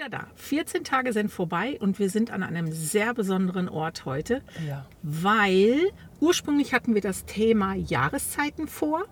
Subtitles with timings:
[0.00, 0.26] Wieder da.
[0.36, 4.86] 14 Tage sind vorbei und wir sind an einem sehr besonderen Ort heute, Ja.
[5.02, 5.90] weil
[6.20, 9.04] ursprünglich hatten wir das Thema Jahreszeiten vor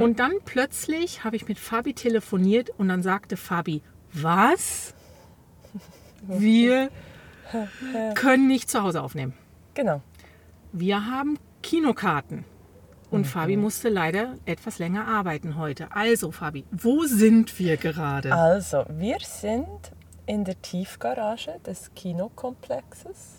[0.00, 3.82] und dann plötzlich habe ich mit Fabi telefoniert und dann sagte Fabi,
[4.12, 4.94] was?
[6.28, 6.90] Wir
[8.14, 9.34] können nicht zu Hause aufnehmen.
[9.74, 10.00] Genau.
[10.72, 12.44] Wir haben Kinokarten.
[13.10, 15.88] Und Fabi musste leider etwas länger arbeiten heute.
[15.94, 18.32] Also, Fabi, wo sind wir gerade?
[18.34, 19.92] Also, wir sind
[20.26, 23.38] in der Tiefgarage des Kinokomplexes.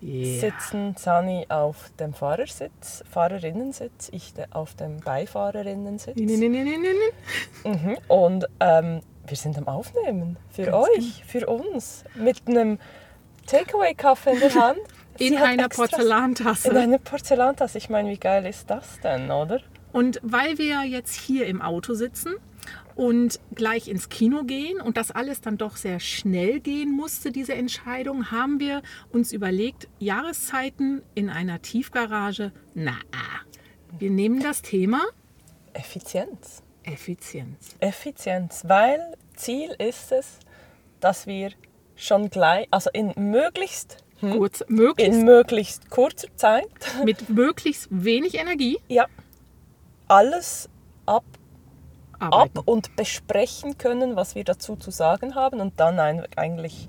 [0.00, 0.40] Ja.
[0.40, 6.16] Sitzen Sani auf dem Fahrersitz, Fahrerinnensitz, ich auf dem Beifahrerinnensitz.
[6.16, 7.70] Nee, nee, nee, nee, nee.
[7.70, 7.98] Mhm.
[8.08, 10.36] Und ähm, wir sind am Aufnehmen.
[10.50, 12.04] Für Ganz euch, für uns.
[12.14, 12.78] Mit einem
[13.46, 14.80] Takeaway-Kaffee in der Hand.
[15.18, 16.68] In einer Porzellantasse.
[16.68, 17.78] In einer Porzellantasse.
[17.78, 19.60] Ich meine, wie geil ist das denn, oder?
[19.92, 22.34] Und weil wir jetzt hier im Auto sitzen
[22.96, 27.54] und gleich ins Kino gehen und das alles dann doch sehr schnell gehen musste, diese
[27.54, 32.96] Entscheidung, haben wir uns überlegt, Jahreszeiten in einer Tiefgarage, na,
[33.98, 35.02] wir nehmen das Thema
[35.72, 36.62] Effizienz.
[36.84, 37.76] Effizienz.
[37.80, 39.00] Effizienz, weil
[39.34, 40.38] Ziel ist es,
[41.00, 41.50] dass wir
[41.96, 46.68] schon gleich, also in möglichst, Kurz, möglichst, in möglichst kurzer Zeit,
[47.04, 49.06] mit möglichst wenig Energie ja,
[50.08, 50.68] alles
[51.04, 51.24] ab,
[52.18, 52.58] arbeiten.
[52.58, 56.88] ab und besprechen können, was wir dazu zu sagen haben und dann ein, eigentlich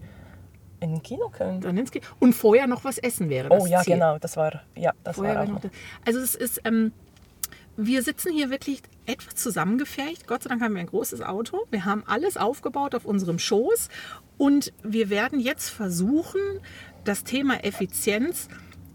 [0.79, 1.61] in den Kino können.
[1.61, 2.05] Dann ins Kino.
[2.19, 3.93] Und vorher noch was essen wäre das Oh ja, Ziel.
[3.93, 5.61] genau, das war, ja, das Vorher war auch noch.
[6.05, 6.91] Also es ist, ähm,
[7.77, 10.27] wir sitzen hier wirklich etwas zusammengefercht.
[10.27, 11.65] Gott sei Dank haben wir ein großes Auto.
[11.71, 13.89] Wir haben alles aufgebaut auf unserem Schoß
[14.37, 16.41] und wir werden jetzt versuchen,
[17.03, 18.47] das Thema Effizienz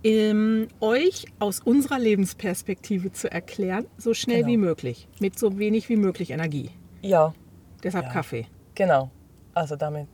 [0.05, 4.49] ähm, euch aus unserer Lebensperspektive zu erklären, so schnell Genau.
[4.49, 6.71] wie möglich, mit so wenig wie möglich Energie.
[7.03, 7.35] Ja,
[7.83, 8.13] Deshalb Ja.
[8.13, 8.47] Kaffee.
[8.75, 9.11] genau.
[9.55, 10.07] Also damit.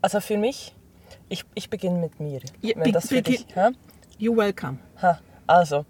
[0.00, 0.74] Also für mich,
[1.28, 2.40] ich, ich beginne mit mir.
[2.60, 3.70] Ja, wenn das für dich, hä?
[4.20, 4.78] You're welcome.
[5.00, 5.84] Ha, also,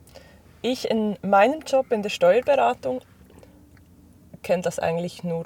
[0.63, 3.01] ich in meinem Job in der Steuerberatung
[4.43, 5.45] kenne das eigentlich nur.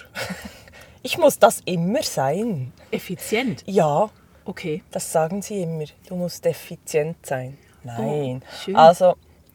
[1.03, 2.73] ich muss das immer sein.
[2.91, 3.63] Effizient.
[3.67, 4.11] Ja,
[4.45, 4.83] Okay.
[4.93, 5.85] das sagen sie immer.
[6.09, 7.59] Du musst effizient sein.
[7.87, 8.43] Nein.
[8.69, 9.15] Oh, also,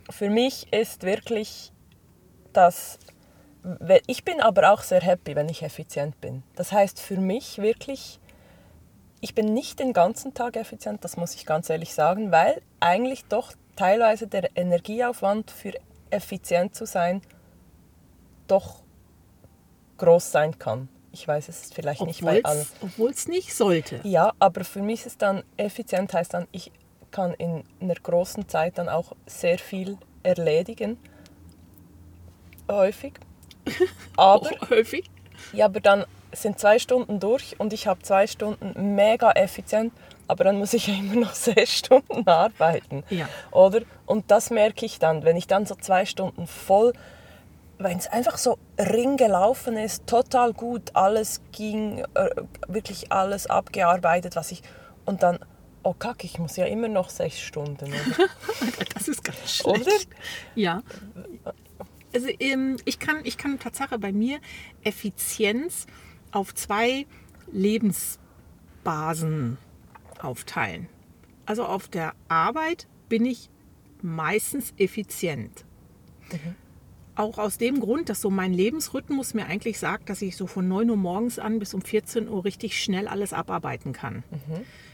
[0.09, 1.71] für mich ist wirklich
[2.53, 2.99] das.
[4.07, 6.43] Ich bin aber auch sehr happy, wenn ich effizient bin.
[6.55, 8.19] Das heißt für mich wirklich,
[9.19, 13.25] ich bin nicht den ganzen Tag effizient, das muss ich ganz ehrlich sagen, weil eigentlich
[13.25, 15.73] doch teilweise der Energieaufwand für
[16.09, 17.21] effizient zu sein
[18.47, 18.81] doch
[19.97, 20.89] groß sein kann.
[21.11, 22.65] Ich weiß, es ist vielleicht nicht bei allen.
[22.81, 23.99] Obwohl es nicht sollte.
[24.03, 26.71] Ja, aber für mich ist dann effizient heißt dann, ich
[27.11, 30.97] kann in einer großen Zeit dann auch sehr viel erledigen.
[32.69, 33.13] Häufig.
[34.17, 35.09] Aber, Häufig.
[35.53, 39.93] ja, aber dann sind zwei Stunden durch und ich habe zwei Stunden mega effizient,
[40.27, 43.03] aber dann muss ich ja immer noch sechs Stunden arbeiten.
[43.09, 43.27] Ja.
[43.51, 43.81] Oder?
[44.05, 46.93] Und das merke ich dann, wenn ich dann so zwei Stunden voll,
[47.77, 52.29] wenn es einfach so ring gelaufen ist, total gut, alles ging, äh,
[52.67, 54.61] wirklich alles abgearbeitet, was ich,
[55.05, 55.39] und dann,
[55.83, 57.93] oh kack, ich muss ja immer noch sechs Stunden.
[58.93, 59.65] Das ist ganz schlecht.
[59.65, 59.91] Oder?
[60.53, 60.83] Ja.
[62.13, 64.39] Also ähm, ich, kann, ich kann Tatsache bei mir
[64.83, 65.87] Effizienz
[66.31, 67.07] auf zwei
[67.51, 69.57] Lebensbasen
[70.21, 70.87] aufteilen.
[71.45, 73.49] Also auf der Arbeit bin ich
[74.01, 75.65] meistens effizient.
[77.15, 80.67] Auch aus dem Grund, dass so mein Lebensrhythmus mir eigentlich sagt, dass ich so von
[80.67, 84.23] 9 Uhr morgens an bis um 14 Uhr richtig schnell alles abarbeiten kann.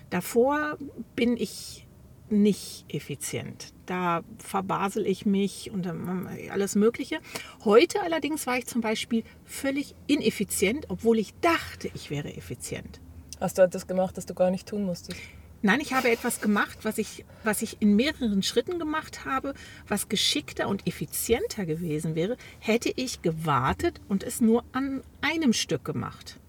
[0.10, 0.78] Davor
[1.16, 1.88] bin ich
[2.30, 3.74] nicht effizient.
[3.86, 7.20] Da verbasel ich mich und dann alles Mögliche.
[7.64, 13.00] Heute allerdings war ich zum Beispiel völlig ineffizient, obwohl ich dachte, ich wäre effizient.
[13.40, 15.20] Hast du etwas gemacht, das du gar nicht tun musstest?
[15.62, 19.54] Nein, ich habe etwas gemacht, was ich, was ich in mehreren Schritten gemacht habe,
[19.88, 25.84] was geschickter und effizienter gewesen wäre, hätte ich gewartet und es nur an einem Stück
[25.84, 26.40] gemacht.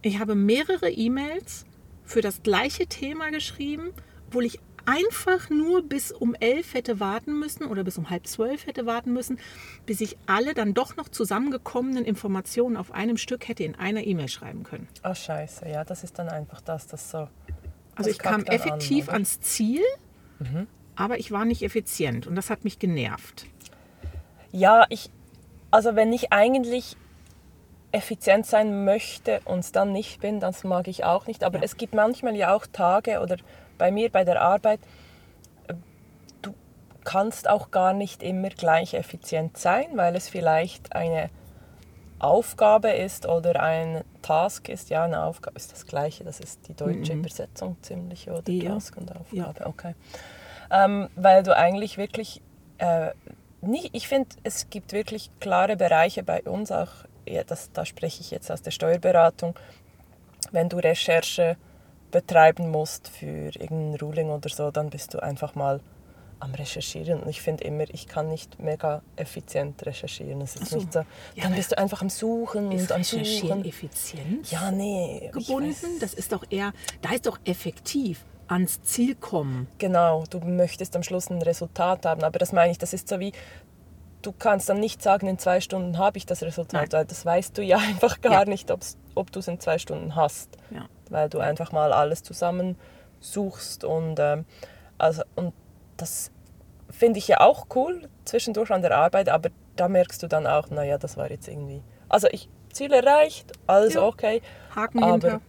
[0.00, 1.66] Ich habe mehrere E-Mails
[2.06, 3.92] für das gleiche Thema geschrieben,
[4.28, 8.66] obwohl ich einfach nur bis um elf hätte warten müssen oder bis um halb zwölf
[8.66, 9.38] hätte warten müssen,
[9.84, 14.28] bis ich alle dann doch noch zusammengekommenen Informationen auf einem Stück hätte in einer E-Mail
[14.28, 14.88] schreiben können.
[15.02, 15.68] Ah, scheiße.
[15.68, 17.18] Ja, das ist dann einfach das, das so.
[17.18, 17.30] Also
[17.96, 19.82] das ich kam effektiv an, ans Ziel,
[20.94, 23.46] aber ich war nicht effizient und das hat mich genervt.
[24.52, 25.10] Ja, ich,
[25.70, 26.96] also wenn ich eigentlich
[27.92, 31.44] effizient sein möchte und es dann nicht bin, das mag ich auch nicht.
[31.44, 31.64] Aber Ja.
[31.64, 33.36] es gibt manchmal ja auch Tage oder
[33.78, 34.80] bei mir bei der Arbeit,
[35.68, 35.74] äh,
[36.42, 36.54] du
[37.04, 41.30] kannst auch gar nicht immer gleich effizient sein, weil es vielleicht eine
[42.18, 44.88] Aufgabe ist oder ein Task ist.
[44.90, 48.42] Ja, eine Aufgabe ist das gleiche, das ist die deutsche Übersetzung ziemlich, oder?
[48.50, 48.72] Ja.
[48.72, 49.94] Task und Aufgabe, okay.
[50.70, 52.40] Ähm, weil du eigentlich wirklich
[52.78, 53.10] äh,
[53.60, 56.88] nicht, ich finde, es gibt wirklich klare Bereiche bei uns auch,
[57.26, 59.54] ja, das, da spreche ich jetzt aus der Steuerberatung,
[60.52, 61.56] wenn du Recherche
[62.10, 65.80] betreiben musst für irgendein Ruling oder so, dann bist du einfach mal
[66.38, 67.20] am Recherchieren.
[67.22, 70.40] Und ich finde immer, ich kann nicht mega effizient recherchieren.
[70.42, 70.76] Es ist so.
[70.76, 71.00] nicht so.
[71.34, 73.64] Ja, Dann bist du einfach am Suchen Ist und am Recherchieren Suchen.
[73.64, 75.30] Effizienz Ja, nee.
[75.32, 75.98] gebunden?
[76.00, 79.66] Das ist doch eher, da ist doch effektiv ans Ziel kommen.
[79.78, 83.18] Genau, du möchtest am Schluss ein Resultat haben, aber das meine ich, das ist so
[83.18, 83.32] wie,
[84.26, 86.92] du kannst dann nicht sagen, in zwei Stunden habe ich das Resultat, Nein.
[86.92, 88.44] weil das weißt du ja einfach gar Ja.
[88.44, 88.70] nicht,
[89.14, 90.86] ob du es in zwei Stunden hast, Ja.
[91.10, 92.76] weil du einfach mal alles zusammen
[93.20, 94.44] suchst und, ähm,
[94.98, 95.52] also, und
[95.96, 96.30] das
[96.90, 100.70] finde ich ja auch cool zwischendurch an der Arbeit, aber da merkst du dann auch,
[100.70, 104.02] naja, das war jetzt irgendwie, also ich, Ziel erreicht, alles Ja.
[104.02, 104.42] okay,
[104.74, 105.40] Haken aber hinter.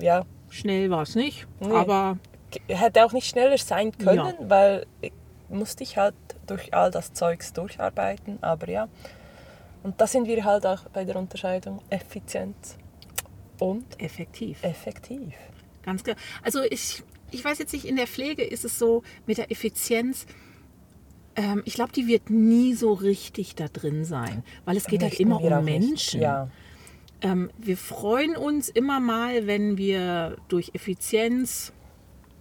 [0.00, 1.72] ja, Schnell war es nicht, Nee.
[1.74, 2.18] aber
[2.68, 5.12] hätte auch nicht schneller sein können, weil ich
[5.48, 6.14] musste ich halt
[6.50, 8.38] durch all das Zeugs durcharbeiten.
[8.42, 8.88] Aber ja,
[9.82, 12.76] und da sind wir halt auch bei der Unterscheidung Effizienz
[13.58, 14.62] und effektiv.
[14.62, 15.34] effektiv.
[15.82, 16.16] Ganz klar.
[16.42, 20.26] Also ich, ich weiß jetzt nicht, in der Pflege ist es so mit der Effizienz,
[21.36, 25.12] ähm, ich glaube, die wird nie so richtig da drin sein, weil es geht halt
[25.12, 25.64] Möchten immer wir um.
[25.64, 26.20] Menschen.
[26.20, 26.50] Ja,
[27.22, 31.72] Ähm, wir freuen uns immer mal, wenn wir durch Effizienz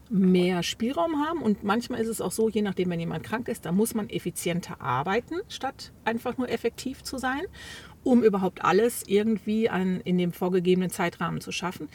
[0.10, 1.42] mehr Spielraum haben.
[1.42, 4.10] Und manchmal ist es auch so, je nachdem, wenn jemand krank ist, da muss man
[4.10, 7.42] effizienter arbeiten, statt einfach nur effektiv zu sein,
[8.04, 11.90] um überhaupt alles irgendwie an, in dem vorgegebenen Zeitrahmen zu schaffen.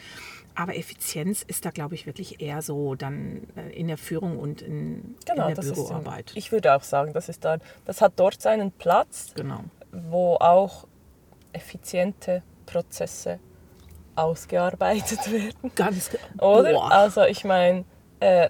[0.55, 4.61] Aber Effizienz ist da, glaube ich, wirklich eher so dann äh, in der Führung und
[4.61, 5.49] in, genau.
[5.49, 6.31] in der das ist, Büroarbeit.
[6.35, 9.65] ich würde auch sagen, das, ist dann, das hat dort seinen Platz, genau.
[9.91, 10.87] wo auch
[11.51, 13.39] effiziente Prozesse
[14.15, 15.71] ausgearbeitet werden.
[15.75, 16.71] Ganz ge- Oder?
[16.71, 16.91] Boah.
[16.91, 17.83] Also ich meine,
[18.19, 18.49] äh,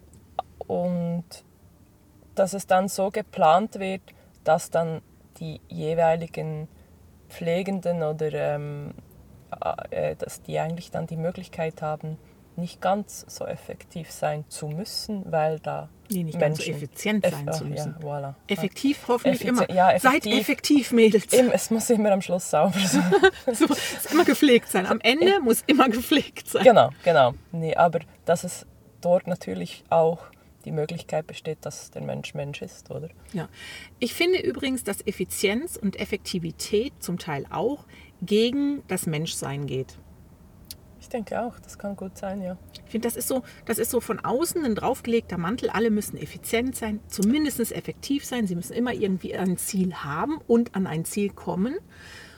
[0.67, 1.23] und
[2.35, 4.01] dass es dann so geplant wird,
[4.43, 5.01] dass dann
[5.39, 6.67] die jeweiligen
[7.29, 8.93] Pflegenden oder ähm,
[9.91, 12.17] äh, dass die eigentlich dann die Möglichkeit haben,
[12.57, 17.25] nicht ganz so effektiv sein zu müssen, weil da Nee, nicht ganz so Menschen effizient
[17.25, 17.95] sein Eff- zu ah, müssen.
[18.01, 18.33] Ja, voilà.
[18.47, 19.71] Effektiv hoffentlich Effizi- immer.
[19.71, 20.39] ja, Seid effektiv.
[20.39, 21.25] effektiv, Mädels.
[21.33, 23.03] Es muss immer am Schluss sauber sein.
[23.11, 24.85] So, es muss immer gepflegt sein.
[24.85, 26.63] Am Ende muss immer gepflegt sein.
[26.63, 27.33] genau, genau.
[27.51, 28.65] Nee, aber dass es
[29.05, 30.25] dort natürlich auch
[30.65, 33.09] die Möglichkeit besteht, dass der Mensch Mensch ist, oder?
[33.33, 33.47] Ja.
[33.99, 37.85] Ich finde übrigens, dass Effizienz und Effektivität zum Teil auch
[38.21, 39.97] gegen das Menschsein geht.
[40.99, 42.57] Ich denke auch, das kann gut sein, ja.
[42.83, 45.69] Ich finde, das ist so, das ist so von außen ein draufgelegter Mantel.
[45.69, 48.47] Alle müssen effizient sein, zumindest effektiv sein.
[48.47, 51.77] Sie müssen immer irgendwie ein Ziel haben und an ein Ziel kommen.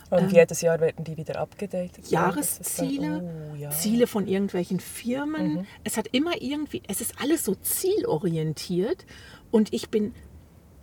[0.09, 2.09] Und jedes Jahr werden die wieder abgedatet.
[2.09, 3.69] Jahresziele, oh, ja.
[3.71, 5.53] Ziele von irgendwelchen Firmen.
[5.53, 5.65] Mhm.
[5.83, 9.05] Es hat immer irgendwie, es ist alles so zielorientiert
[9.51, 10.13] und ich bin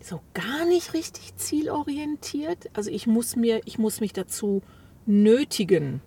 [0.00, 2.68] so gar nicht richtig zielorientiert.
[2.74, 4.62] Also ich muss mir, ich muss mich dazu
[5.06, 6.02] nötigen,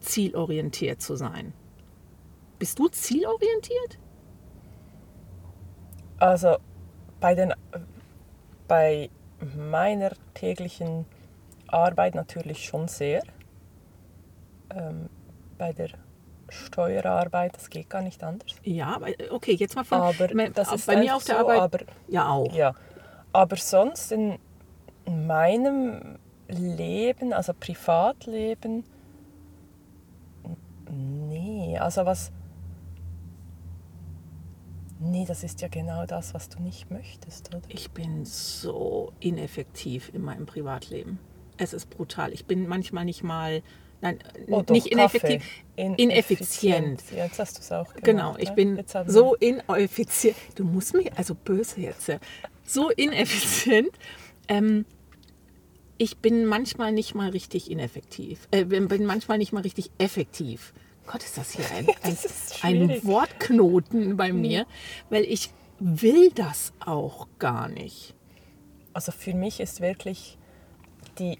[0.00, 1.52] zielorientiert zu sein.
[2.58, 3.98] Bist du zielorientiert?
[6.18, 6.56] Also
[7.20, 7.54] bei, den,
[8.66, 9.10] bei
[9.56, 11.04] meiner täglichen
[11.72, 13.22] Arbeit natürlich schon sehr.
[14.70, 15.08] Ähm,
[15.58, 15.90] bei der
[16.48, 18.50] Steuerarbeit, das geht gar nicht anders.
[18.62, 18.98] Ja,
[19.30, 21.60] okay, jetzt mal von Aber das ist bei mir einfach auf der so, Arbeit.
[21.60, 22.52] aber ja auch.
[22.54, 22.74] Ja,
[23.32, 24.38] aber sonst in
[25.06, 28.84] meinem Leben, also Privatleben,
[30.90, 32.30] nee, also was.
[35.00, 37.62] Nee, das ist ja genau das, was du nicht möchtest, oder?
[37.68, 41.18] Ich bin so ineffektiv in meinem Privatleben.
[41.56, 42.32] Es ist brutal.
[42.32, 43.62] Ich bin manchmal nicht mal,
[44.00, 44.18] nein,
[44.48, 45.44] Oh, doch, nicht ineffektiv,
[45.76, 47.02] ineffizient.
[47.10, 48.04] Ja, Jetzt hast du es auch gemacht.
[48.04, 48.54] Genau, ich ne?
[48.54, 50.36] bin Jetzt haben so ineffizient.
[50.54, 52.18] Du musst mich, also böse jetzt, ja.
[52.64, 53.90] so ineffizient.
[54.48, 54.84] Ähm,
[55.98, 58.48] ich bin manchmal nicht mal richtig ineffektiv.
[58.50, 60.72] Äh, bin bin manchmal nicht mal richtig effektiv.
[61.06, 63.04] Gott, ist das hier ein, ein, Das ein.
[63.04, 64.66] Wortknoten bei mir,
[65.10, 68.14] weil ich will das auch gar nicht.
[68.92, 70.38] Also für mich ist wirklich
[71.18, 71.38] die,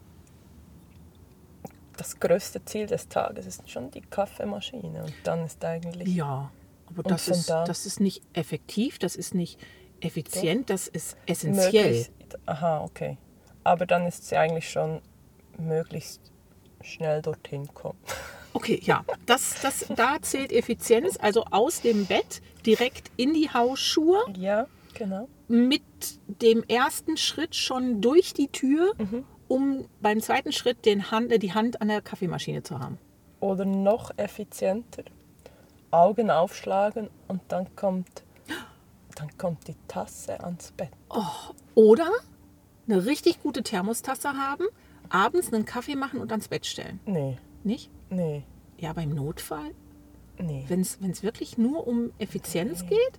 [1.97, 5.02] das größte Ziel des Tages ist schon die Kaffeemaschine.
[5.05, 6.09] Und dann ist eigentlich.
[6.09, 6.50] Ja,
[6.87, 9.59] aber das ist, da- das ist nicht effektiv, das ist nicht
[10.00, 11.85] effizient, das ist essentiell.
[11.85, 12.12] möglichst-
[12.47, 13.19] Aha, okay.
[13.64, 15.00] Aber dann ist sie eigentlich schon
[15.59, 16.21] möglichst
[16.83, 17.99] schnell dorthin kommen.
[18.55, 24.19] Okay, ja, das, das, da zählt Effizienz, also aus dem Bett direkt in die Hausschuhe,
[24.37, 25.26] Ja, genau.
[25.49, 25.81] mit
[26.26, 28.93] dem ersten Schritt schon durch die Tür,
[29.52, 32.99] um beim zweiten Schritt den Hand, äh, die Hand an der Kaffeemaschine zu haben.
[33.40, 35.02] Oder noch effizienter,
[35.90, 38.23] Augen aufschlagen und dann kommt,
[39.14, 40.88] dann kommt die Tasse ans Bett.
[41.75, 42.09] Oder
[42.88, 44.64] eine richtig gute Thermostasse haben,
[45.11, 46.99] abends einen Kaffee machen und ans Bett stellen.
[47.04, 47.90] Nee, Nicht?
[48.09, 48.44] nee,
[48.78, 49.73] Ja, beim Notfall,
[50.38, 50.64] nee.
[50.68, 53.18] wenn es wirklich nur um Effizienz geht,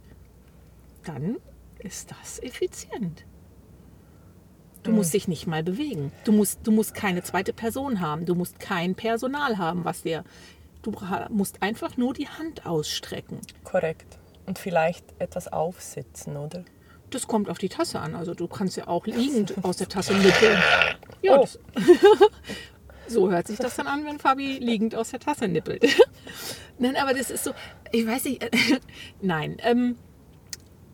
[1.05, 1.37] dann
[1.79, 3.23] ist das effizient.
[4.83, 6.11] Du musst dich nicht mal bewegen.
[6.25, 8.25] Du musst, du musst keine zweite Person haben.
[8.25, 10.23] Du musst kein Personal haben, was dir.
[10.81, 10.93] Du
[11.29, 13.39] musst einfach nur die Hand ausstrecken.
[13.63, 14.17] Korrekt.
[14.45, 16.65] Und vielleicht etwas aufsitzen, oder?
[17.09, 18.15] Das kommt auf die Tasse an.
[18.15, 20.57] Also du kannst ja auch liegend aus der Tasse nippeln.
[21.21, 21.47] Ja, Oh.
[23.07, 25.85] so hört sich das dann an, wenn Fabi liegend aus der Tasse nippelt.
[26.79, 27.51] Nein, aber das ist so,
[27.91, 28.43] ich weiß nicht,
[29.21, 29.95] nein, ähm,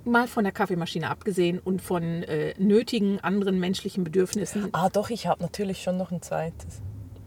[0.10, 4.70] mal von der Kaffeemaschine abgesehen und von äh, nötigen anderen menschlichen Bedürfnissen.
[4.74, 6.82] Ah, doch, ich habe natürlich schon noch ein zweites.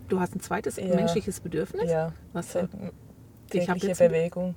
[0.08, 0.94] Du hast ein zweites Ja.
[0.94, 1.90] menschliches Bedürfnis?
[1.90, 2.68] Ja, Was denn?
[3.52, 4.54] Ich tägliche ein- Bewegung.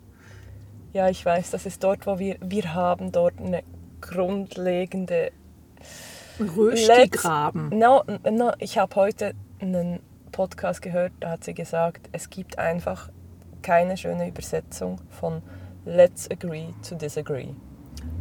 [0.94, 3.64] Ja, ich weiß, das ist dort, wo wir, wir haben dort eine
[4.02, 5.32] grundlegende
[6.40, 7.70] Röstigraben.
[7.78, 10.00] No, no, ich habe heute einen
[10.32, 13.10] Podcast gehört, da hat sie gesagt, es gibt einfach
[13.62, 15.42] keine schöne Übersetzung von
[15.86, 17.50] Let's agree to disagree,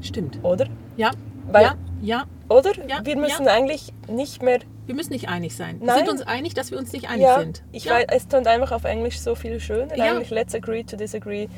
[0.01, 0.39] Stimmt.
[0.43, 0.67] oder?
[0.97, 1.11] Ja,
[1.51, 2.25] Weil- ja, ja.
[2.49, 2.73] Oder?
[2.89, 4.59] Ja, wir müssen eigentlich nicht mehr.
[4.87, 5.81] Wir müssen nicht einig sein.
[5.81, 5.99] Wir Nein.
[6.01, 7.63] sind uns einig, dass wir uns nicht einig Ja, sind.
[7.73, 7.95] ich ja.
[7.95, 9.97] weiß, es klingt einfach auf Englisch so viel schöner.
[9.97, 10.13] Ja.
[10.13, 11.49] Eigentlich Let's agree to disagree.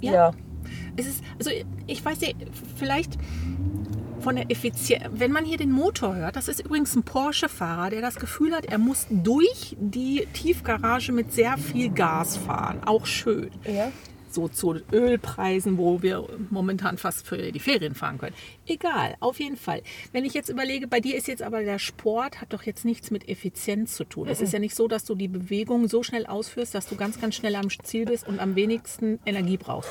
[0.00, 0.12] Ja.
[0.12, 0.30] Ja.
[0.96, 1.50] Es ist, also
[1.86, 2.36] ich weiß nicht,
[2.76, 3.18] vielleicht
[4.20, 8.00] von der Effizienz, wenn man hier den Motor hört, das ist übrigens ein Porsche-Fahrer, der
[8.00, 12.80] das Gefühl hat, er muss durch die Tiefgarage mit sehr viel Gas fahren.
[12.86, 13.50] Auch schön.
[13.64, 13.90] ja.
[14.38, 18.36] So zu Ölpreisen, wo wir momentan fast für die Ferien fahren können.
[18.68, 19.82] Egal, auf jeden Fall.
[20.12, 23.10] Wenn ich jetzt überlege, bei dir ist jetzt aber der Sport, hat doch jetzt nichts
[23.10, 24.28] mit Effizienz zu tun.
[24.28, 27.20] Es ist ja nicht so, dass du die Bewegung so schnell ausführst, dass du ganz,
[27.20, 29.90] ganz schnell am Ziel bist und am wenigsten Energie brauchst.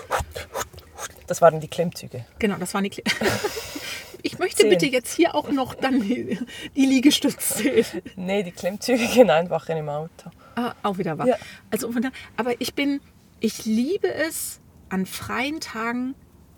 [1.27, 2.25] Das waren die Klimmzüge.
[2.39, 2.91] Genau, das waren die.
[2.91, 3.03] Kle
[4.23, 4.69] ich möchte Zehn.
[4.69, 6.39] bitte jetzt hier auch noch dann die,
[6.73, 7.85] die Liegestütze zählen.
[8.15, 10.31] Nee, die Klimmzüge gehen einfach in im Auto.
[10.55, 11.27] Ah, auch wieder wahr.
[11.27, 11.35] Ja.
[11.69, 11.91] Also
[12.37, 13.01] aber ich bin,
[13.39, 16.15] ich liebe es, an freien Tagen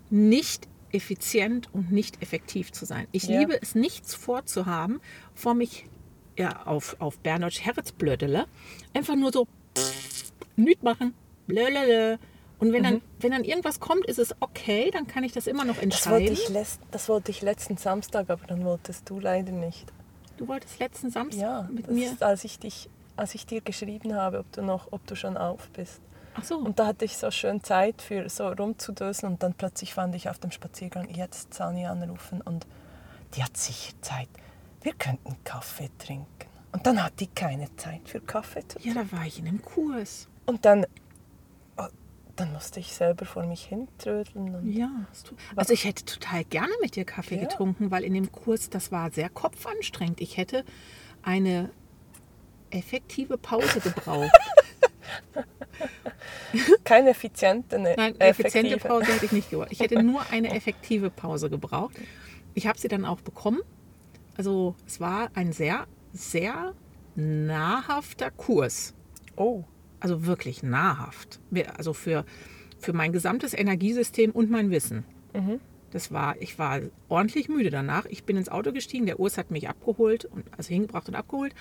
[0.08, 3.06] nicht effizient und nicht effektiv zu sein.
[3.12, 3.38] Ich Ja.
[3.40, 5.00] liebe es, nichts vorzuhaben,
[5.34, 5.86] vor mich,
[6.36, 8.46] ja, auf, auf Berndeutsch Herzblödele,
[8.94, 9.46] einfach nur so
[10.56, 11.14] nüt machen,
[11.46, 12.18] blödele.
[12.58, 12.84] Und wenn, Mhm.
[12.84, 16.10] dann, wenn dann irgendwas kommt, ist es okay, dann kann ich das immer noch Das
[16.10, 16.32] wollte, entscheiden.
[16.32, 19.92] ich das wollte ich letzten Samstag, aber dann wolltest du leider nicht.
[20.36, 22.10] Du wolltest letzten Samstag Ja, mit mir.
[22.12, 25.36] ist, als ich dich, als ich dir geschrieben habe, ob du noch, ob du schon
[25.36, 26.00] auf bist.
[26.34, 26.58] Ach so.
[26.58, 30.28] Und da hatte ich so schön Zeit für so rumzudösen und dann plötzlich fand ich
[30.28, 32.66] auf dem Spaziergang jetzt Sani anrufen und
[33.34, 34.28] die hat sicher Zeit.
[34.82, 36.26] Wir könnten Kaffee trinken.
[36.72, 39.60] Und dann hat die keine Zeit für Kaffee zu ja, da war ich in einem
[39.60, 40.28] Kurs.
[40.46, 40.86] Und dann,
[41.76, 41.86] oh,
[42.36, 44.54] dann musste ich selber vor mich hintrödeln.
[44.54, 44.88] Und Ja.
[45.56, 47.42] Also ich hätte total gerne mit dir Kaffee Ja.
[47.48, 50.20] getrunken, weil in dem Kurs, das war sehr kopfanstrengend.
[50.20, 50.64] Ich hätte
[51.22, 51.70] eine
[52.70, 54.30] effektive Pause gebraucht.
[56.84, 58.88] keine effiziente, eine Nein, effiziente effektive.
[58.88, 59.68] Pause hätte ich nicht gebraucht.
[59.70, 61.96] Ich hätte nur eine effektive Pause gebraucht.
[62.54, 63.60] Ich habe sie dann auch bekommen.
[64.36, 66.74] Also es war ein sehr, sehr
[67.14, 68.94] nahrhafter Kurs.
[69.36, 69.64] Oh,
[70.00, 71.40] Also wirklich nahrhaft.
[71.76, 72.24] Also für,
[72.78, 75.04] für mein gesamtes Energiesystem und mein Wissen.
[75.90, 78.06] Das war, ich war ordentlich müde danach.
[78.06, 81.54] Ich bin ins Auto gestiegen, der Urs hat mich abgeholt, und, also hingebracht und abgeholt.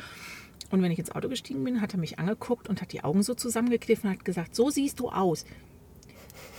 [0.71, 3.23] Und wenn ich ins Auto gestiegen bin, hat er mich angeguckt und hat die Augen
[3.23, 5.45] so zusammengekniffen und hat gesagt, so siehst du aus.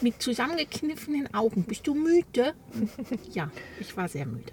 [0.00, 1.62] Mit zusammengekniffenen Augen.
[1.64, 2.54] Bist du müde?
[3.32, 4.52] ja, ich war sehr müde.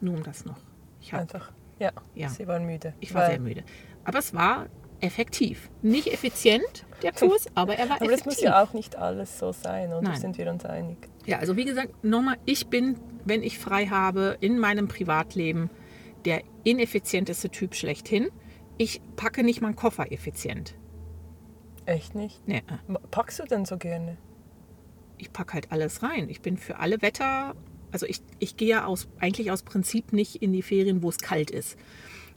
[0.00, 0.58] Nur um das noch.
[1.00, 1.52] Ich, hab, einfach.
[1.78, 2.28] Ja, Ja.
[2.28, 2.94] sie war müde.
[3.00, 3.62] ich war sehr müde.
[4.04, 4.68] Aber es war
[5.00, 5.70] effektiv.
[5.82, 8.26] Nicht effizient, der Kurs, aber er war Aber das effektiv.
[8.26, 10.20] muss ja auch nicht alles so sein, oder Nein.
[10.20, 10.96] sind wir uns einig?
[11.26, 15.68] Ja, also wie gesagt, nochmal, ich bin, wenn ich frei habe, in meinem Privatleben
[16.24, 18.28] der ineffizienteste Typ schlechthin.
[18.76, 20.74] Ich packe nicht meinen Koffer effizient.
[21.86, 22.46] Echt nicht?
[22.48, 24.16] Nee, äh, Packst du denn so gerne?
[25.16, 26.28] ich packe halt alles rein.
[26.28, 27.54] Ich bin für alle Wetter
[27.92, 31.18] Also ich, ich gehe ja aus, eigentlich aus Prinzip nicht in die Ferien, wo es
[31.18, 31.78] kalt ist.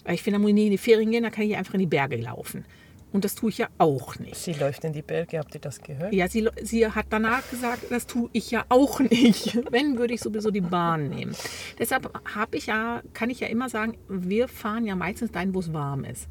[0.06, 1.74] Weil ich finde, da muss ich nie in die Ferien gehen, da kann ich einfach
[1.74, 2.66] in die Berge laufen.
[3.14, 4.36] Und das tue ich ja auch nicht.
[4.36, 6.14] Sie läuft in die Berge, habt ihr das gehört?
[6.14, 9.58] Ja, sie, sie hat danach gesagt, das tue ich ja auch nicht.
[9.72, 11.34] Wenn, würde ich sowieso die Bahn nehmen.
[11.80, 15.60] Deshalb habe ich ja, kann ich ja immer sagen, wir fahren ja meistens dahin, wo
[15.60, 16.28] es warm ist.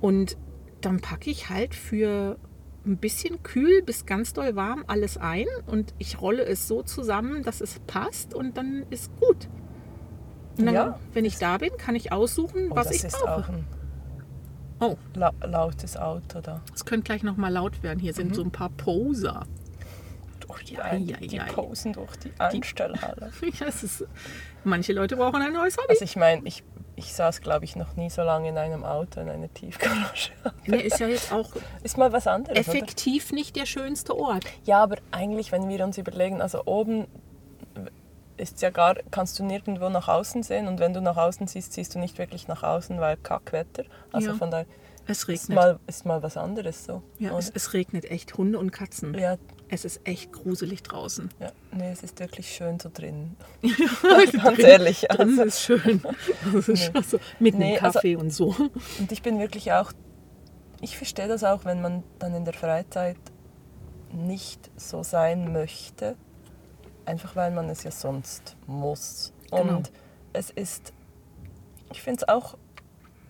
[0.00, 0.36] Und
[0.80, 2.38] dann packe ich halt für
[2.86, 7.42] ein bisschen kühl bis ganz doll warm alles ein und ich rolle es so zusammen,
[7.42, 9.48] dass es passt und dann ist gut.
[10.56, 11.00] Und dann, Ja.
[11.12, 13.64] wenn ich da bin, kann ich aussuchen, Oh, was ich brauche.
[14.80, 16.60] Oh, la lautes Auto da.
[16.74, 17.98] es könnte gleich noch mal laut werden.
[17.98, 18.16] Hier Mhm.
[18.16, 19.46] sind so ein paar Poser.
[20.40, 21.44] Durch die, Ja, ja, die ja.
[21.46, 23.30] posen durch die Einstellhalle.
[23.66, 24.04] Es ist,
[24.64, 25.88] manche Leute brauchen ein neues Hobby.
[25.90, 26.62] Also ich meine, ich,
[26.96, 30.30] ich saß, glaube ich, noch nie so lange in einem Auto, in einer Tiefgarage.
[30.66, 31.50] Nee, ist ja jetzt auch
[31.82, 32.60] Ist mal was anderes, oder?
[32.60, 34.44] effektiv nicht der schönste Ort.
[34.64, 37.06] Ja, aber eigentlich, wenn wir uns überlegen, also oben
[38.38, 41.72] ist ja gar, kannst du nirgendwo nach außen sehen und wenn du nach außen siehst,
[41.74, 43.84] siehst du nicht wirklich nach außen, weil Kackwetter.
[44.12, 44.34] Also Ja.
[44.36, 44.66] von daher
[45.06, 45.56] Es ist regnet.
[45.56, 47.02] mal, ist mal was anderes so.
[47.18, 49.14] ja, es, es regnet echt Hunde und Katzen.
[49.14, 49.36] ja,
[49.68, 51.28] Es ist echt gruselig draußen.
[51.40, 53.36] ja, nee, es ist wirklich schön so drin.
[53.62, 55.00] Drin- Ganz ehrlich.
[55.10, 55.42] Drin Also.
[55.42, 56.02] ist schön.
[56.54, 58.54] Das ist schon so, mit Nee, einem also- Kaffee und so.
[58.98, 59.92] Und ich bin wirklich auch,
[60.80, 63.16] ich verstehe das auch, wenn man dann in der Freizeit
[64.12, 66.16] nicht so sein möchte,
[67.08, 69.32] einfach weil man es ja sonst muss.
[69.50, 69.76] Genau.
[69.76, 69.90] Und
[70.32, 70.92] es ist,
[71.90, 72.56] ich finde es auch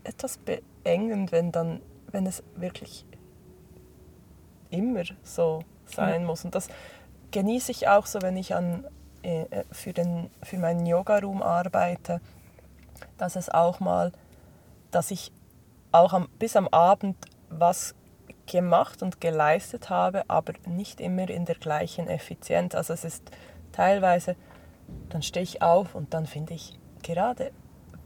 [0.04, 1.80] etwas beengend, wenn dann,
[2.11, 3.06] wenn es wirklich
[4.70, 6.44] immer so sein muss.
[6.44, 6.68] Und das
[7.30, 8.85] genieße ich auch so, wenn ich an,
[9.23, 12.20] äh, äh, für, den, für meinen Yoga-Room arbeite,
[13.16, 14.12] dass es auch mal,
[14.90, 15.32] dass ich
[15.92, 17.16] auch am, bis am Abend
[17.49, 17.94] was
[18.47, 22.75] gemacht und geleistet habe, aber nicht immer in der gleichen Effizienz.
[22.75, 23.30] Also es ist
[23.78, 24.34] teilweise,
[25.08, 27.52] dann stehe ich auf und dann finde ich, gerade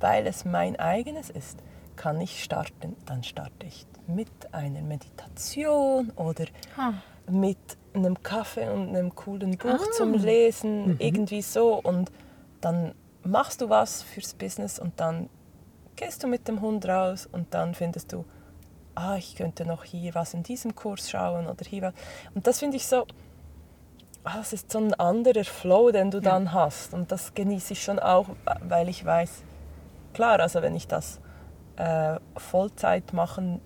[0.00, 1.58] weil es mein eigenes ist,
[1.96, 2.96] kann ich starten.
[3.06, 6.44] Dann starte ich mit einer Meditation oder
[6.76, 6.92] Ah.
[7.30, 7.58] mit
[7.94, 9.92] einem Kaffee und einem coolen Buch Ah.
[9.96, 11.74] zum Lesen, irgendwie so.
[11.80, 12.10] Und
[12.60, 15.28] dann machst du was fürs Business und dann
[15.96, 18.24] gehst du mit dem Hund raus und dann findest du,
[18.96, 21.94] ah, ich könnte noch hier was in diesem Kurs schauen oder hier was.
[22.34, 23.06] Und das finde ich so,
[24.24, 26.94] ah, es ist so ein anderer Flow, den du dann hast.
[26.94, 28.26] Und das genieße ich schon auch,
[28.62, 29.42] weil ich weiß,
[30.14, 31.20] klar, also wenn ich das
[31.76, 33.60] äh, Vollzeit machen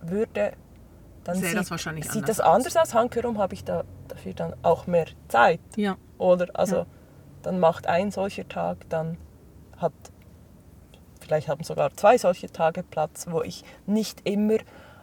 [0.00, 0.52] würde,
[1.24, 2.94] dann sieht, das wahrscheinlich sieht anders das anders aus.
[2.94, 5.60] Hankerum habe ich da, dafür dann auch mehr Zeit.
[5.76, 5.96] Ja.
[6.18, 6.86] Oder also Ja.
[7.42, 9.18] dann macht ein solcher Tag, dann
[9.76, 9.92] hat
[11.20, 14.56] vielleicht haben sogar zwei solche Tage Platz, wo ich nicht immer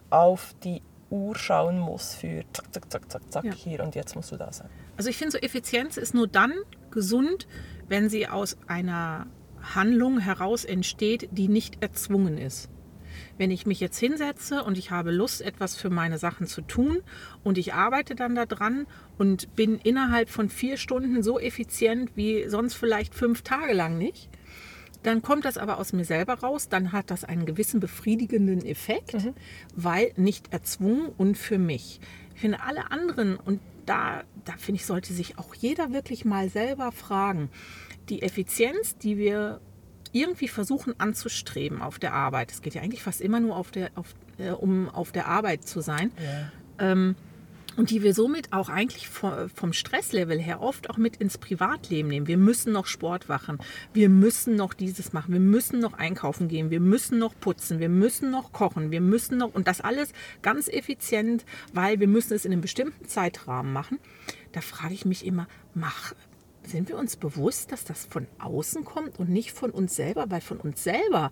[0.09, 3.54] auf die Uhr schauen muss für zack, zack, zack, zack, zack, Ja.
[3.54, 4.70] hier und jetzt musst du da sein.
[4.98, 6.54] Also ich finde so Effizienz ist nur dann
[6.91, 7.48] gesund,
[7.88, 9.28] wenn sie aus einer
[9.62, 12.70] Handlung heraus entsteht, die nicht erzwungen ist.
[13.38, 17.02] Wenn ich mich jetzt hinsetze und ich habe Lust, etwas für meine Sachen zu tun
[17.43, 18.86] und ich arbeite dann daran
[19.17, 24.30] und bin innerhalb von vier Stunden so effizient wie sonst vielleicht fünf Tage lang nicht,
[25.03, 29.15] dann kommt das aber aus mir selber raus, dann hat das einen gewissen befriedigenden Effekt,
[29.75, 31.99] weil nicht erzwungen und für mich.
[32.36, 36.49] Ich finde alle anderen, und da, da finde ich, sollte sich auch jeder wirklich mal
[36.49, 37.49] selber fragen,
[38.10, 39.62] die Effizienz, die wir
[40.12, 43.91] irgendwie versuchen anzustreben auf der Arbeit, es geht ja eigentlich fast immer nur auf der,
[43.95, 46.12] auf, äh, um auf der Arbeit zu sein,
[46.79, 47.15] ähm,
[47.77, 52.09] und die wir somit auch eigentlich vo- vom Stresslevel her oft auch mit ins Privatleben
[52.09, 52.27] nehmen.
[52.27, 53.59] Wir müssen noch Sport machen,
[53.93, 57.89] wir müssen noch dieses machen, wir müssen noch einkaufen gehen, wir müssen noch putzen, wir
[57.89, 60.11] müssen noch kochen, wir müssen noch und das alles
[60.41, 63.99] ganz effizient, weil wir müssen es in einem bestimmten Zeitrahmen machen.
[64.51, 66.13] Da frage ich mich immer, mach,
[66.67, 70.25] sind wir uns bewusst, dass das von außen kommt und nicht von uns selber?
[70.30, 71.32] Weil von uns selber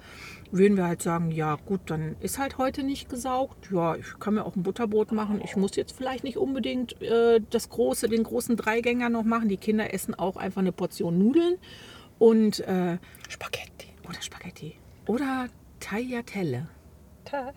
[0.51, 3.69] würden wir halt sagen, ja gut, dann ist halt heute nicht gesaugt.
[3.71, 5.41] Ja, ich kann mir auch ein Butterbrot machen.
[5.43, 9.49] Ich muss jetzt vielleicht nicht unbedingt äh, das große, den großen Dreigänger noch machen.
[9.49, 11.57] Die Kinder essen auch einfach eine Portion Nudeln
[12.19, 12.97] und äh,
[13.29, 13.89] Spaghetti.
[14.09, 14.75] oder Spaghetti
[15.07, 15.47] oder
[15.79, 16.67] Tagliatelle.
[17.25, 17.53] Ta-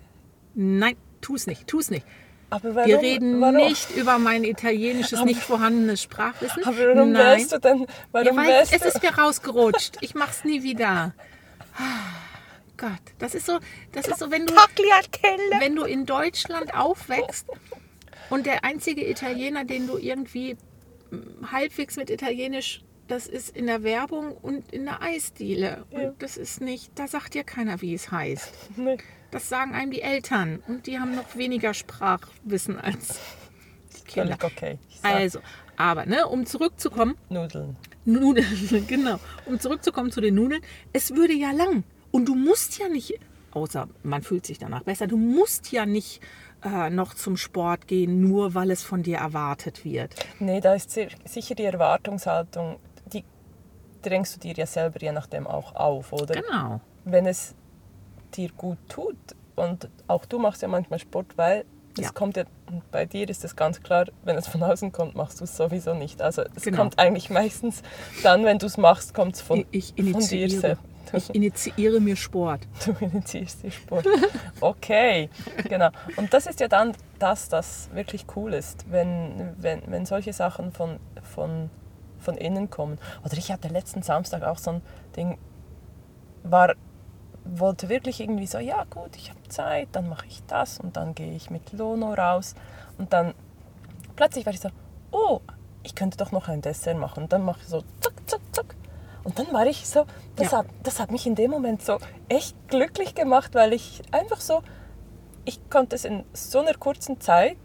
[0.55, 2.05] Nein, tu es nicht, tu es nicht.
[2.51, 6.65] Aber warum, Wir reden warum, nicht über mein italienisches, nicht vorhandenes Sprachwissen.
[6.65, 7.39] Aber warum Nein.
[7.39, 7.87] wärst du denn?
[8.13, 8.89] Warum Ja, weil wärst es du?
[8.89, 9.99] ist mir rausgerutscht.
[10.01, 11.15] Ich mach's nie wieder.
[12.77, 13.59] Gott, das ist so,
[13.93, 17.47] das ist so, wenn du, wenn du in Deutschland aufwächst
[18.31, 20.57] und der einzige Italiener, den du irgendwie
[21.51, 25.85] halbwegs mit Italienisch, das ist in der Werbung und in der Eisdiele.
[25.91, 25.99] Ja.
[25.99, 28.53] Und das ist nicht, da sagt dir keiner, wie es heißt.
[28.77, 28.99] Nee.
[29.31, 33.21] Das sagen einem die Eltern und die haben noch weniger Sprachwissen als
[34.07, 34.37] Kinder.
[34.39, 34.79] Völlig okay.
[35.03, 35.41] Also,
[35.77, 37.77] aber ne, um zurückzukommen, Nudeln.
[38.05, 39.19] Nudeln, genau.
[39.45, 40.63] Um zurückzukommen zu den Nudeln,
[40.93, 41.85] es würde ja lang.
[42.11, 43.19] Und du musst ja nicht,
[43.53, 46.23] außer man fühlt sich danach besser, du musst ja nicht
[46.65, 50.15] äh, noch zum Sport gehen, nur weil es von dir erwartet wird.
[50.39, 52.79] Nee, da ist si- sicher die Erwartungshaltung,
[53.13, 53.25] die
[54.03, 56.41] drängst du dir ja selber je nachdem auch auf, oder?
[56.41, 56.81] Genau.
[57.05, 57.55] Wenn es
[58.37, 59.17] dir gut tut
[59.57, 61.65] und auch du machst ja manchmal Sport, weil
[61.97, 62.11] es Ja.
[62.13, 62.45] kommt ja,
[62.93, 65.95] bei dir ist es ganz klar, wenn es von außen kommt, machst du es sowieso
[65.95, 66.23] nicht.
[66.23, 66.79] Also es Genau.
[66.79, 67.83] kommt eigentlich meistens
[68.23, 70.83] dann, wenn du es machst, kommt es von, Ich, ich von dir selbst.
[71.15, 72.69] Ich initiiere mir Sport.
[72.85, 74.07] Du initiierst den Sport.
[74.61, 75.31] Okay,
[75.67, 75.89] genau.
[76.17, 80.71] Und das ist ja dann das, das wirklich cool ist, wenn, wenn, wenn solche Sachen
[80.71, 81.71] von, von,
[82.19, 82.99] von innen kommen.
[83.25, 84.83] Oder ich hatte letzten Samstag auch so ein
[85.17, 85.39] Ding,
[86.43, 86.75] war,
[87.51, 91.15] wollte wirklich irgendwie so, ja gut, ich habe Zeit, dann mache ich das und dann
[91.15, 92.55] gehe ich mit Lono raus.
[92.99, 93.35] Und dann
[94.17, 94.69] plötzlich war ich so,
[95.13, 95.41] oh,
[95.83, 97.25] ich könnte doch noch ein Dessert machen.
[97.25, 98.75] Und dann mache ich so, zack, zack, zack.
[99.25, 100.07] Und dann war ich so,
[100.37, 100.59] das, Ja.
[100.59, 104.63] hat, das hat mich in dem Moment so echt glücklich gemacht, weil ich einfach so,
[105.45, 107.57] ich konnte es in so einer kurzen Zeit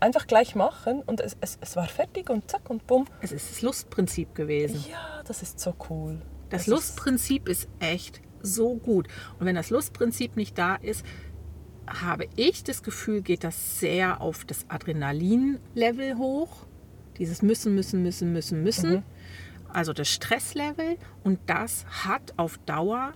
[0.00, 3.06] einfach gleich machen und es, es, es war fertig und zack und bumm.
[3.20, 4.84] Es ist das Lustprinzip gewesen.
[4.90, 6.20] Ja, das ist so cool.
[6.48, 9.08] Das ist- Lustprinzip ist echt so gut.
[9.38, 11.04] Und wenn das Lustprinzip nicht da ist,
[11.86, 16.66] habe ich das Gefühl, geht das sehr auf das Adrenalin-Level hoch.
[17.18, 19.02] Dieses müssen, müssen, müssen, müssen, müssen.
[19.72, 20.96] Also das Stresslevel.
[21.24, 23.12] Und das hat auf Dauer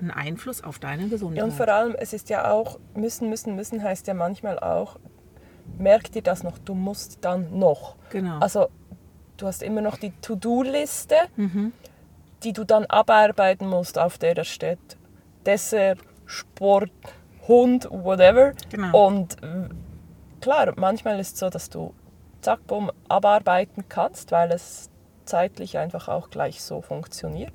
[0.00, 1.38] einen Einfluss auf deine Gesundheit.
[1.38, 4.98] Ja, und vor allem, es ist ja auch, müssen, müssen, müssen heißt ja manchmal auch,
[5.78, 7.96] merk dir das noch, du musst dann noch.
[8.10, 8.38] Genau.
[8.38, 8.68] Also
[9.36, 11.72] du hast immer noch die To-Do-Liste, Mhm.
[12.42, 14.78] Die du dann abarbeiten musst, auf der steht
[15.44, 16.90] Dessert, Sport,
[17.46, 18.52] Hund, whatever.
[18.68, 19.06] Genau.
[19.06, 19.36] Und
[20.40, 21.94] klar, manchmal ist es so, dass du
[22.40, 24.90] zack, bumm, abarbeiten kannst, weil es
[25.24, 27.52] zeitlich einfach auch gleich so funktioniert.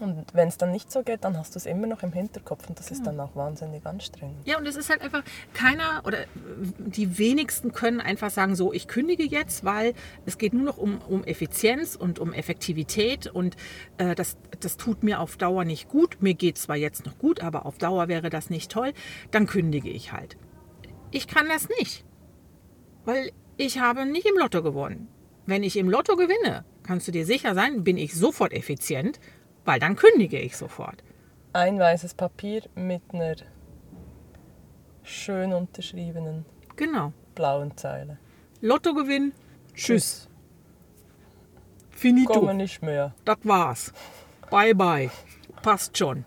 [0.00, 2.68] Und wenn es dann nicht so geht, dann hast du es immer noch im Hinterkopf
[2.68, 4.46] und das ist dann auch wahnsinnig anstrengend.
[4.46, 5.22] Ja, und es ist halt einfach
[5.54, 6.18] keiner oder
[6.78, 11.00] die wenigsten können einfach sagen, so, ich kündige jetzt, weil es geht nur noch um,
[11.08, 13.56] um Effizienz und um Effektivität und
[13.98, 16.18] äh, das, das tut mir auf Dauer nicht gut.
[16.20, 18.92] Mir geht zwar jetzt noch gut, aber auf Dauer wäre das nicht toll.
[19.30, 20.36] Dann kündige ich halt.
[21.10, 22.04] Ich kann das nicht,
[23.04, 25.08] weil ich habe nicht im Lotto gewonnen.
[25.46, 29.20] Wenn ich im Lotto gewinne, kannst du dir sicher sein, bin ich sofort effizient,
[29.66, 31.02] weil dann kündige ich sofort.
[31.52, 33.36] Ein weißes Papier mit einer
[35.02, 36.44] schön unterschriebenen
[36.76, 37.12] Genau.
[37.34, 38.18] blauen Zeile.
[38.60, 39.32] Lottogewinn,
[39.74, 40.28] tschüss.
[41.90, 42.32] Finito.
[42.32, 43.14] Komme nicht mehr.
[43.24, 43.92] Das war's.
[44.50, 45.10] Bye bye.
[45.62, 46.24] Passt schon.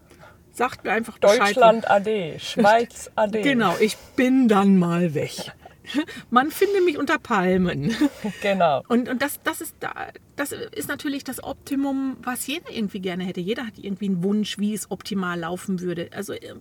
[0.52, 1.40] Sagt mir einfach Bescheid.
[1.40, 3.42] Deutschland AD, Schweiz AD.
[3.42, 5.54] Genau, ich bin dann mal weg.
[6.30, 7.96] Man finde mich unter Palmen.
[8.42, 8.82] Genau.
[8.88, 13.24] Und, und das, das, ist, da- das ist natürlich das Optimum, was jeder irgendwie gerne
[13.26, 13.40] hätte.
[13.42, 16.10] Jeder hat irgendwie einen Wunsch, wie es optimal laufen würde.
[16.14, 16.56] Also äh,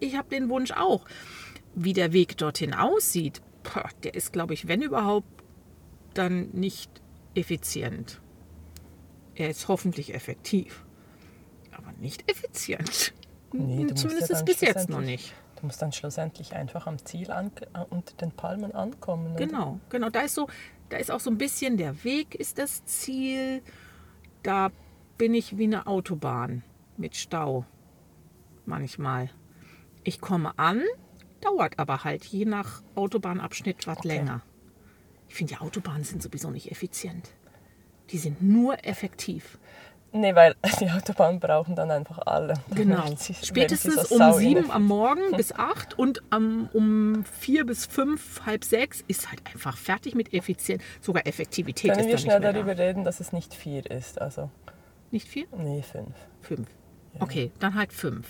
[0.00, 1.04] ich habe den Wunsch auch.
[1.74, 5.26] Wie der Weg dorthin aussieht, boah, der ist, glaube ich, wenn überhaupt,
[6.14, 6.90] dann nicht
[7.34, 8.20] effizient.
[9.34, 10.84] Er ist hoffentlich effektiv,
[11.70, 13.14] aber nicht effizient.
[13.52, 15.32] Nee, Zumindest ja bis jetzt noch nicht.
[15.62, 19.34] Du musst dann schlussendlich einfach am Ziel an, äh, unter den Palmen ankommen.
[19.34, 19.46] oder?
[19.46, 20.10] Genau, genau.
[20.10, 20.48] Da ist so,
[20.88, 23.62] da ist auch so ein bisschen der Weg ist das Ziel.
[24.42, 24.72] Da
[25.18, 26.64] bin ich wie eine Autobahn
[26.96, 27.64] mit Stau.
[28.66, 29.30] Manchmal.
[30.02, 30.82] Ich komme an,
[31.40, 34.08] dauert aber halt je nach Autobahnabschnitt was Okay.
[34.08, 34.42] länger.
[35.28, 37.30] Ich finde, die Autobahnen sind sowieso nicht effizient.
[38.10, 39.60] Die sind nur effektiv.
[40.14, 42.54] Nee, weil die Autobahnen brauchen dann einfach alle.
[42.74, 43.02] Genau.
[43.16, 48.44] sie- Spätestens um sau sieben am Morgen bis acht und am, um vier bis fünf,
[48.44, 50.82] halb sechs ist halt einfach fertig mit Effizient.
[51.00, 52.82] Sogar Effektivität Können wir ist da schnell darüber da.
[52.82, 54.20] reden, dass es nicht vier ist?
[54.20, 54.50] Also,
[55.10, 55.46] Nicht vier?
[55.56, 56.14] nee, fünf.
[56.42, 56.68] Fünf.
[57.18, 58.26] Okay, dann halt fünf.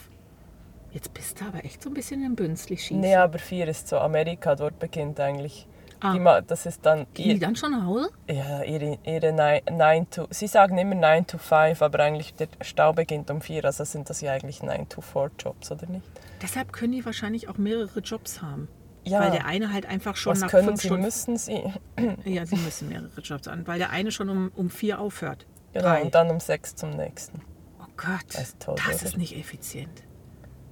[0.92, 3.00] Jetzt bist du aber echt so ein bisschen im Bünzli schießen.
[3.00, 5.66] Nee, aber vier ist so Amerika, dort beginnt eigentlich.
[6.04, 6.12] Ah.
[6.14, 8.10] Die, ma- das ist dann Gehen die ihr, dann schon nach Hause?
[8.28, 12.48] ja, ihre, ihre nine, nine to, sie sagen immer 9 to 5, aber eigentlich der
[12.60, 16.04] Stau beginnt um 4, also sind das ja eigentlich 9 to 4 Jobs, oder nicht?
[16.42, 18.66] Deshalb können die wahrscheinlich auch mehrere Jobs haben.
[19.04, 19.20] Ja.
[19.20, 21.04] Weil der eine halt einfach schon Was nach können fünf sie, Stunden.
[21.04, 21.62] müssen sie.
[22.24, 25.46] Ja, sie müssen mehrere Jobs an, weil der eine schon um, um vier aufhört.
[25.72, 26.02] Genau, Drei.
[26.02, 27.40] und dann um 6 zum nächsten.
[27.80, 29.06] Oh Gott, Das ist toll, das oder?
[29.06, 30.02] ist nicht effizient.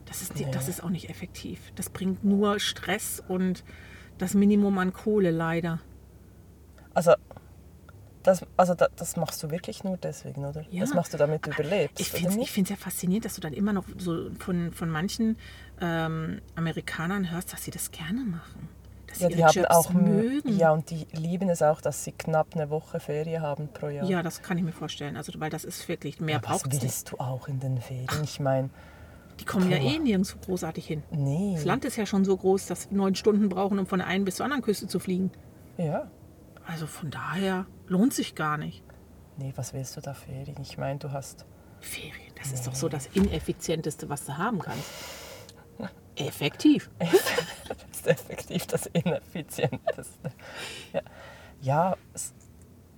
[0.06, 0.46] Das ist, Nee.
[0.52, 1.60] das ist auch nicht effektiv.
[1.76, 3.62] Das bringt nur Stress und
[4.20, 5.80] das Minimum an Kohle leider.
[6.94, 7.12] Also,
[8.22, 10.62] das, also da, das machst du wirklich nur deswegen, oder?
[10.70, 10.80] Ja.
[10.80, 13.72] Das machst du, damit du überlebst, Ich finde es ja faszinierend, dass du dann immer
[13.72, 15.38] noch so von, von manchen
[15.80, 18.68] ähm, Amerikanern hörst, dass sie das gerne machen.
[19.06, 20.58] dass Ja, sie die haben Jobs auch mögen.
[20.58, 24.06] Ja, und die lieben es auch, dass sie knapp eine Woche Ferien haben pro Jahr.
[24.06, 25.16] Ja, das kann ich mir vorstellen.
[25.16, 26.82] Also, weil das ist wirklich, mehr Ja, braucht nicht.
[26.82, 28.08] willst du auch in den Ferien?
[28.22, 28.68] Ich meine,
[29.40, 29.88] Die kommen ja Puh.
[29.88, 31.02] eh nirgendwo großartig hin.
[31.10, 31.54] nee.
[31.54, 34.06] Das Land ist ja schon so groß, dass wir neun Stunden brauchen, um von der
[34.08, 35.30] einen bis zur anderen Küste zu fliegen.
[35.78, 36.10] Ja.
[36.66, 38.84] Also von daher lohnt sich gar nicht.
[39.38, 40.56] Nee, was willst du da Ferien?
[40.60, 41.46] Ich meine, du hast.
[41.80, 44.84] Ferien, das ist doch so das Ineffizienteste, was du haben kannst.
[46.16, 46.90] Effektiv.
[48.02, 50.32] Das ist effektiv das Ineffizienteste.
[50.92, 51.02] Ja,
[51.60, 51.96] ja,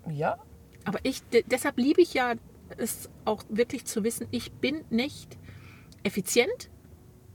[0.09, 0.39] ja
[0.85, 2.35] Aber ich, de- deshalb liebe ich ja
[2.77, 5.39] es auch wirklich zu wissen, ich bin nicht
[6.03, 6.71] effizient,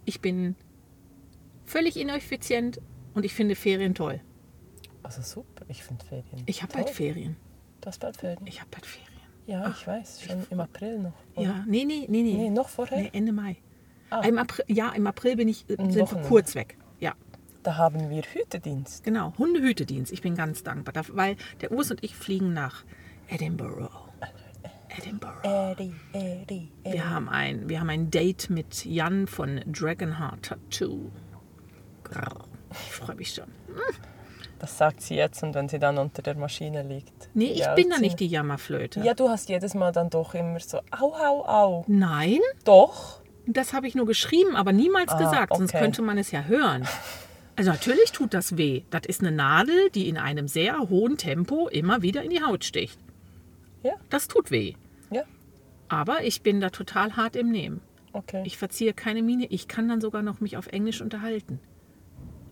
[0.06, 0.56] ich bin
[1.66, 2.80] völlig ineffizient
[3.14, 4.22] und ich finde Ferien toll.
[5.04, 5.66] also super.
[5.68, 6.44] Ich finde Ferien.
[6.46, 7.36] Ich habe bald Ferien.
[7.82, 8.46] Du hast bald Ferien?
[8.48, 9.08] Ich habe bald Ferien.
[9.46, 10.22] Ja, ich weiß.
[10.24, 11.14] Schon im April noch.
[11.36, 11.46] oder?
[11.48, 12.34] Ja, nee, nee, nee, nee.
[12.34, 12.98] Nee, noch vorher?
[13.00, 13.58] Nee, Ende Mai.
[14.10, 14.22] Ah.
[14.22, 16.78] Im April, ja, im April bin ich, äh, sind wir kurz weg.
[17.00, 17.14] Ja,
[17.64, 19.04] Da haben wir Hütedienst.
[19.04, 19.34] genau.
[19.38, 20.12] Hundehütedienst.
[20.12, 22.84] Ich bin ganz dankbar, weil der Urs und ich fliegen nach
[23.30, 23.87] Edinburgh.
[24.98, 25.38] Edinburgh.
[25.44, 26.94] Eddie, Eddie, Eddie.
[26.94, 31.10] Wir haben ein, wir haben ein Date mit Jan von Dragonheart Tattoo.
[32.72, 33.46] Ich freue mich schon.
[34.60, 37.30] Das sagt sie jetzt und wenn sie dann unter der Maschine liegt.
[37.36, 39.02] Nee, ich bin da nicht die Jammerflöte.
[39.02, 41.86] Ja, du hast jedes Mal dann doch immer so, au, au, au.
[41.88, 43.22] Nein, Doch.
[43.46, 45.84] das habe ich nur geschrieben, aber niemals Ah, gesagt, sonst okay.
[45.84, 46.88] könnte man es ja hören.
[47.56, 48.84] Also natürlich tut das weh.
[48.90, 52.64] Das ist eine Nadel, die in einem sehr hohen Tempo immer wieder in die Haut
[52.64, 52.98] sticht.
[53.84, 54.74] Ja, Das tut weh.
[55.92, 57.82] Ja, Aber ich bin da total hart im Nehmen.
[58.14, 58.44] okay.
[58.46, 59.46] Ich verziehe keine Miene.
[59.50, 61.60] Ich kann dann sogar noch mich auf Englisch unterhalten.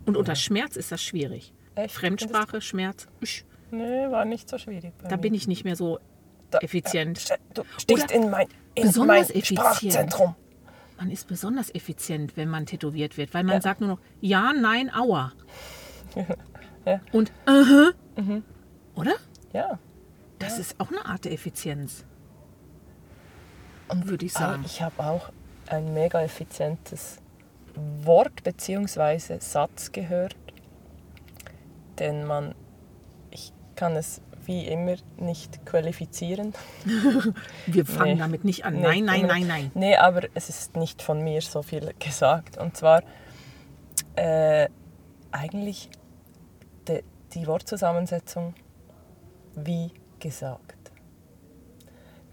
[0.06, 1.54] Und unter Schmerz ist das schwierig.
[1.76, 1.94] Echt?
[1.96, 4.94] Fremdsprache, Schmerz, usch, nee, war nicht so schwierig.
[5.04, 5.22] Da mir.
[5.22, 6.00] bin ich nicht mehr so
[6.52, 7.28] Da- effizient.
[7.28, 9.60] Ja, Du stichst Oder in mein, in besonders mein effizient.
[9.60, 10.36] Sprachzentrum.
[10.98, 13.62] Man ist besonders effizient, wenn man tätowiert wird, weil man Ja.
[13.62, 15.34] sagt nur noch ja, nein, aua.
[16.86, 17.02] Ja.
[17.12, 17.92] Und aha.
[18.96, 19.14] Oder?
[19.54, 19.80] Ja.
[20.38, 22.06] Das ist auch eine Art der Effizienz.
[23.88, 24.64] Und Würde ich sagen.
[24.66, 25.30] Ich habe auch
[25.68, 27.18] ein mega effizientes
[28.04, 29.38] Wort bzw.
[29.40, 30.36] Satz gehört,
[32.00, 32.56] den man,
[33.32, 36.54] ich kann es wie immer nicht qualifizieren.
[37.66, 38.20] Wir fangen Nee.
[38.20, 38.76] damit nicht an.
[38.76, 39.72] Nee, Nein, nein, immer- nein, nein.
[39.74, 42.58] Nee, aber es ist nicht von mir so viel gesagt.
[42.58, 43.02] Und zwar
[44.16, 44.70] äh,
[45.32, 45.90] eigentlich
[46.88, 48.54] de, die Wortzusammensetzung
[49.56, 50.85] wie gesagt.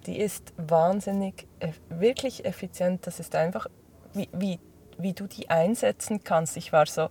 [0.06, 3.06] Die ist wahnsinnig, eff- wirklich effizient.
[3.06, 3.66] Das ist einfach,
[4.14, 4.58] wie, wie,
[4.98, 6.56] wie du die einsetzen kannst.
[6.56, 7.08] Ich war so,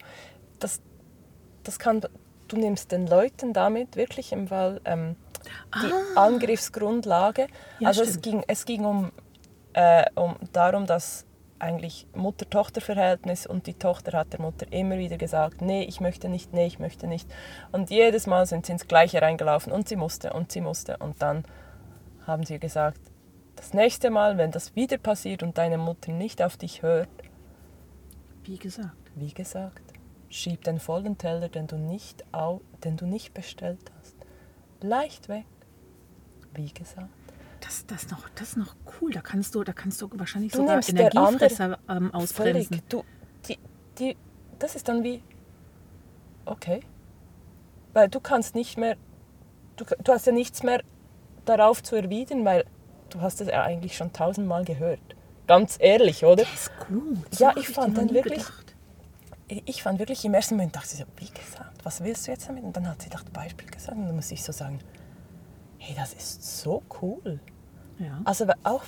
[0.60, 0.82] das,
[1.63, 2.01] das kann,
[2.47, 5.15] du nimmst den Leuten damit wirklich im Fall ähm,
[5.82, 7.47] die Angriffsgrundlage.
[7.80, 9.12] Ja, also es ging, es ging um,
[9.73, 11.25] äh, um darum, dass
[11.58, 16.54] eigentlich Mutter-Tochter-Verhältnis und die Tochter hat der Mutter immer wieder gesagt, nee, ich möchte nicht,
[16.54, 17.30] nee, ich möchte nicht.
[17.71, 20.97] Und jedes Mal sind sie ins Gleiche reingelaufen und sie musste und sie musste.
[20.97, 21.45] Und dann
[22.27, 22.99] haben sie gesagt,
[23.55, 27.10] das nächste Mal, wenn das wieder passiert und deine Mutter nicht auf dich hört,
[28.43, 28.95] Wie gesagt.
[29.15, 29.81] wie gesagt,
[30.29, 34.15] schieb den vollen Teller, den du nicht, au, den du nicht bestellt hast,
[34.81, 35.45] leicht weg.
[36.53, 37.10] Wie gesagt.
[37.60, 39.12] Das, das, noch, das ist noch cool.
[39.12, 42.13] Da kannst du, da kannst du wahrscheinlich Du sogar Energiefresser ähm, Völlig.
[42.15, 42.81] ausbremsen.
[42.89, 43.03] Du,
[43.47, 43.60] die,
[43.99, 44.17] die,
[44.57, 45.21] das ist dann wie,
[46.45, 46.81] okay.
[47.93, 48.97] Weil du kannst nicht mehr,
[49.75, 50.81] du, du hast ja nichts mehr
[51.45, 52.65] darauf zu erwidern, weil
[53.10, 54.99] du hast es ja eigentlich schon tausendmal gehört.
[55.47, 56.43] Ganz ehrlich, oder?
[56.43, 57.39] Das ist gut.
[57.39, 58.75] Ja, ich fand dann wirklich- gedacht.
[59.65, 62.47] Ich fand wirklich im ersten Moment, dachte ich so, wie gesagt, was willst du jetzt
[62.47, 62.63] damit?
[62.63, 64.80] Und dann hat sie das Beispiel gesagt und dann muss ich so sagen,
[65.77, 67.41] hey, das ist so cool.
[67.99, 68.21] Ja.
[68.23, 68.84] Also auch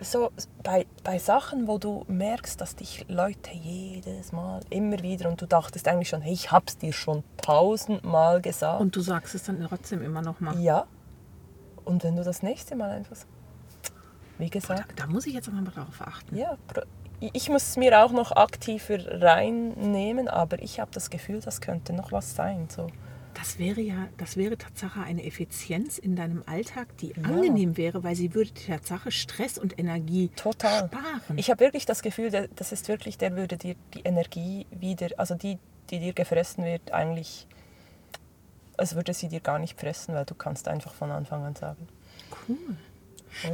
[0.00, 0.30] so
[0.62, 5.46] bei, bei Sachen, wo du merkst, dass dich Leute jedes Mal immer wieder und du
[5.46, 8.80] dachtest eigentlich schon, hey, ich hab's dir schon tausendmal gesagt.
[8.82, 10.58] Und du sagst es dann trotzdem immer noch mal.
[10.60, 10.86] ja.
[11.88, 13.16] Und wenn du das nächste Mal einfach
[14.38, 16.36] wie Da, gesagt, da muss ich jetzt aber mal drauf achten.
[16.36, 16.56] ja,
[17.20, 21.92] ich muss es mir auch noch aktiver reinnehmen, aber ich habe das Gefühl, das könnte
[21.92, 22.68] noch was sein.
[22.70, 22.86] So.
[23.34, 28.14] Das wäre ja, das wäre Tatsache eine Effizienz in deinem Alltag, die angenehm wäre, weil
[28.14, 30.86] sie würde die Tatsache Stress und Energie Total.
[30.86, 31.36] sparen.
[31.36, 35.34] Ich habe wirklich das Gefühl, das ist wirklich, der würde dir die Energie wieder, also
[35.34, 35.58] die,
[35.90, 37.46] die dir gefressen wird, eigentlich,
[38.78, 41.88] als würde sie dir gar nicht fressen, weil du kannst einfach von Anfang an sagen.
[42.48, 42.56] cool.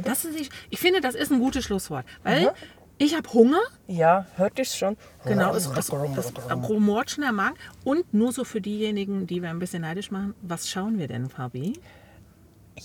[0.03, 2.53] Das ist, ich finde, das ist ein gutes Schlusswort, weil
[2.97, 3.59] ich habe Hunger.
[3.87, 4.95] Ja, hört es schon?
[5.25, 6.31] Genau, es, das, das
[6.69, 7.57] rumort schon der Magen.
[7.83, 11.29] Und nur so für diejenigen, die wir ein bisschen neidisch machen, was schauen wir denn,
[11.29, 11.79] Fabi?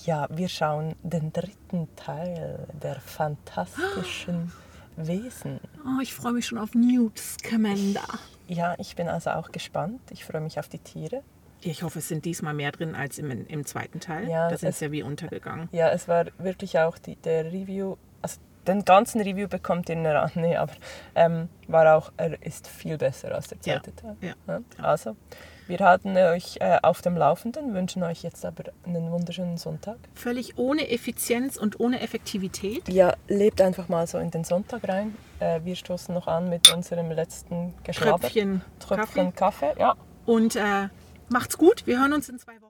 [0.05, 4.53] Ja, wir schauen den dritten Teil der fantastischen
[4.97, 5.61] Wesen.
[5.85, 8.07] Oh, ich freue mich schon auf Newt Scamander.
[8.49, 10.01] Ja, ich bin also auch gespannt.
[10.11, 11.23] Ich freue mich auf die Tiere.
[11.63, 14.29] Ich hoffe, es sind diesmal mehr drin als im, im zweiten Teil.
[14.29, 15.69] Ja, da sind es- sie ja wie untergegangen.
[15.73, 20.05] Ja, es war wirklich auch die, der Review, also den ganzen Review bekommt ihr in
[20.05, 20.73] der nee, aber
[21.15, 24.17] ähm, war auch, er ist viel besser als der Ja, zweite Teil.
[24.21, 24.35] ja.
[24.83, 25.17] Also,
[25.67, 29.99] wir halten euch äh, auf dem Laufenden, wünschen euch jetzt aber einen wunderschönen Sonntag.
[30.15, 32.89] Völlig ohne Effizienz und ohne Effektivität.
[32.89, 35.15] Ja, lebt einfach mal so in den Sonntag rein.
[35.39, 38.19] Äh, wir stoßen noch an mit unserem letzten Geschlaber.
[38.21, 39.75] Tröpfchen Tröpfchen Kaffee.
[39.79, 39.95] Ja.
[40.27, 40.89] Und äh,
[41.31, 41.87] macht's gut.
[41.87, 42.70] Wir hören uns in zwei Wochen.